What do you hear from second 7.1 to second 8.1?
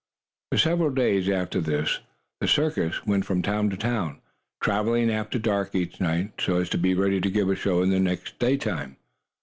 to give a show in